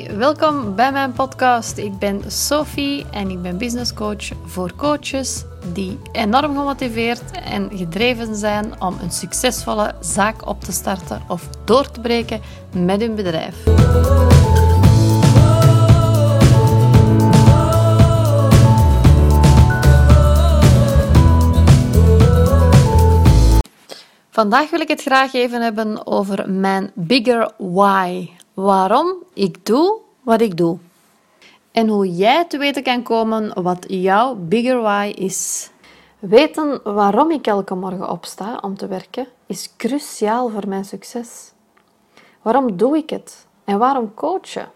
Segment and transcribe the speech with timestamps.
[0.00, 1.76] Welkom bij mijn podcast.
[1.76, 8.36] Ik ben Sophie en ik ben business coach voor coaches die enorm gemotiveerd en gedreven
[8.36, 12.40] zijn om een succesvolle zaak op te starten of door te breken
[12.74, 13.56] met hun bedrijf.
[24.30, 30.40] Vandaag wil ik het graag even hebben over mijn bigger why waarom ik doe wat
[30.40, 30.78] ik doe.
[31.70, 35.70] En hoe jij te weten kan komen wat jouw bigger why is.
[36.18, 41.52] Weten waarom ik elke morgen opsta om te werken is cruciaal voor mijn succes.
[42.42, 43.46] Waarom doe ik het?
[43.64, 44.70] En waarom coachen?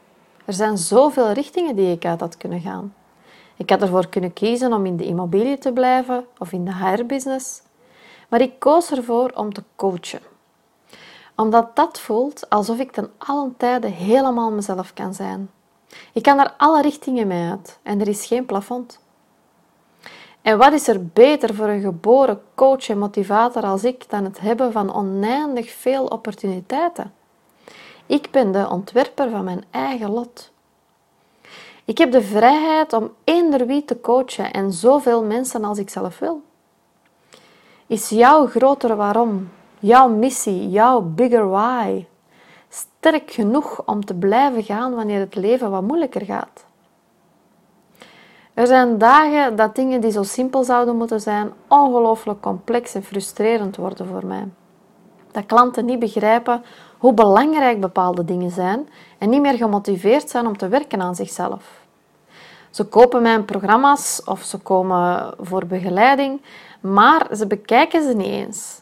[0.45, 2.95] Er zijn zoveel richtingen die ik uit had kunnen gaan.
[3.57, 7.63] Ik had ervoor kunnen kiezen om in de immobilie te blijven of in de HR-business,
[8.29, 10.21] maar ik koos ervoor om te coachen
[11.37, 15.51] omdat dat voelt alsof ik ten allen tijde helemaal mezelf kan zijn.
[16.13, 19.01] Ik kan er alle richtingen mee uit en er is geen plafond.
[20.43, 24.41] En wat is er beter voor een geboren coach en motivator als ik dan het
[24.41, 27.13] hebben van oneindig veel opportuniteiten?
[28.07, 30.51] Ik ben de ontwerper van mijn eigen lot.
[31.85, 36.19] Ik heb de vrijheid om eender wie te coachen en zoveel mensen als ik zelf
[36.19, 36.43] wil.
[37.87, 42.07] Is jouw grotere waarom jouw missie, jouw bigger why,
[42.69, 46.65] sterk genoeg om te blijven gaan wanneer het leven wat moeilijker gaat.
[48.55, 53.77] Er zijn dagen dat dingen die zo simpel zouden moeten zijn, ongelooflijk complex en frustrerend
[53.77, 54.49] worden voor mij.
[55.31, 56.65] Dat klanten niet begrijpen
[56.99, 61.85] hoe belangrijk bepaalde dingen zijn en niet meer gemotiveerd zijn om te werken aan zichzelf.
[62.71, 66.43] Ze kopen mijn programma's of ze komen voor begeleiding,
[66.81, 68.81] maar ze bekijken ze niet eens.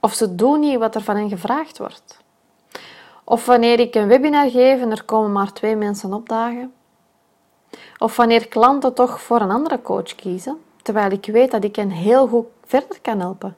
[0.00, 2.18] Of ze doen niet wat er van hen gevraagd wordt.
[3.24, 6.72] Of wanneer ik een webinar geef en er komen maar twee mensen opdagen.
[7.98, 11.90] Of wanneer klanten toch voor een andere coach kiezen, terwijl ik weet dat ik hen
[11.90, 13.56] heel goed verder kan helpen.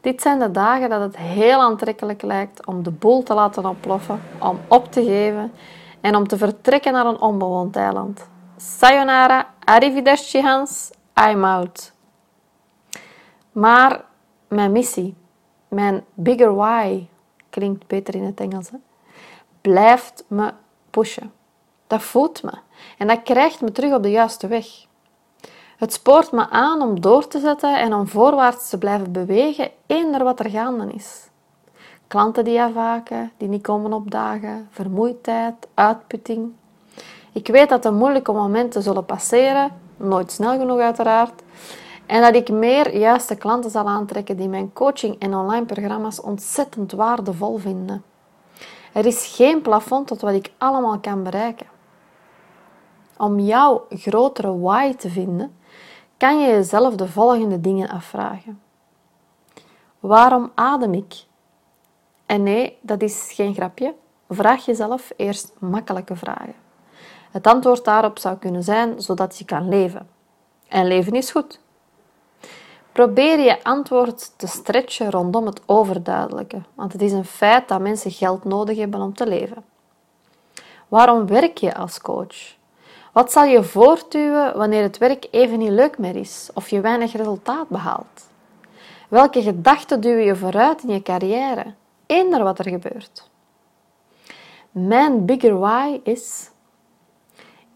[0.00, 4.22] Dit zijn de dagen dat het heel aantrekkelijk lijkt om de boel te laten oploffen,
[4.38, 5.52] om op te geven
[6.00, 8.28] en om te vertrekken naar een onbewoond eiland.
[8.56, 10.90] Sayonara, arrivederci Hans,
[11.28, 11.92] I'm out.
[13.52, 14.04] Maar
[14.48, 15.14] mijn missie,
[15.68, 17.06] mijn bigger why,
[17.50, 18.70] klinkt beter in het Engels,
[19.60, 20.52] blijft me
[20.90, 21.32] pushen.
[21.86, 22.52] Dat voedt me
[22.98, 24.66] en dat krijgt me terug op de juiste weg.
[25.76, 30.24] Het spoort me aan om door te zetten en om voorwaarts te blijven bewegen, eender
[30.24, 31.28] wat er gaande is.
[32.06, 36.52] Klanten die afhaken, die niet komen opdagen, vermoeidheid, uitputting.
[37.32, 41.42] Ik weet dat de moeilijke momenten zullen passeren, nooit snel genoeg uiteraard,
[42.06, 46.92] en dat ik meer juiste klanten zal aantrekken die mijn coaching en online programma's ontzettend
[46.92, 48.04] waardevol vinden.
[48.92, 51.66] Er is geen plafond tot wat ik allemaal kan bereiken.
[53.16, 55.56] Om jouw grotere why te vinden,
[56.16, 58.60] kan je jezelf de volgende dingen afvragen.
[60.00, 61.24] Waarom adem ik?
[62.26, 63.94] En nee, dat is geen grapje.
[64.28, 66.54] Vraag jezelf eerst makkelijke vragen.
[67.30, 70.08] Het antwoord daarop zou kunnen zijn zodat je kan leven.
[70.68, 71.60] En leven is goed.
[72.96, 78.10] Probeer je antwoord te stretchen rondom het overduidelijke, want het is een feit dat mensen
[78.10, 79.64] geld nodig hebben om te leven.
[80.88, 82.56] Waarom werk je als coach?
[83.12, 87.12] Wat zal je voortduwen wanneer het werk even niet leuk meer is of je weinig
[87.12, 88.28] resultaat behaalt?
[89.08, 91.74] Welke gedachten duwen je vooruit in je carrière,
[92.06, 93.30] eender wat er gebeurt?
[94.70, 96.50] Mijn bigger why is: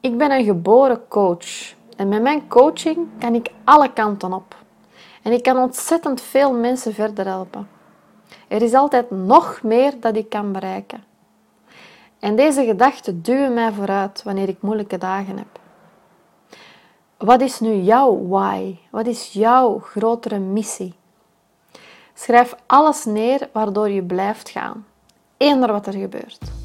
[0.00, 4.58] ik ben een geboren coach en met mijn coaching kan ik alle kanten op.
[5.22, 7.69] En ik kan ontzettend veel mensen verder helpen.
[8.48, 11.04] Er is altijd nog meer dat ik kan bereiken.
[12.19, 15.58] En deze gedachten duwen mij vooruit wanneer ik moeilijke dagen heb.
[17.17, 18.76] Wat is nu jouw why?
[18.90, 20.94] Wat is jouw grotere missie?
[22.14, 24.87] Schrijf alles neer waardoor je blijft gaan,
[25.37, 26.59] eender wat er gebeurt.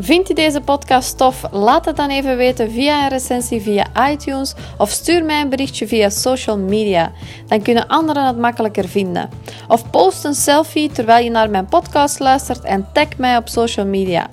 [0.00, 1.44] Vind je deze podcast tof?
[1.50, 5.86] Laat het dan even weten via een recensie via iTunes of stuur mij een berichtje
[5.86, 7.12] via social media.
[7.46, 9.28] Dan kunnen anderen het makkelijker vinden.
[9.68, 13.86] Of post een selfie terwijl je naar mijn podcast luistert en tag mij op social
[13.86, 14.28] media.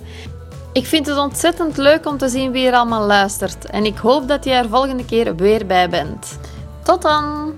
[0.73, 4.27] Ik vind het ontzettend leuk om te zien wie er allemaal luistert en ik hoop
[4.27, 6.37] dat je er volgende keer weer bij bent.
[6.83, 7.53] Tot dan!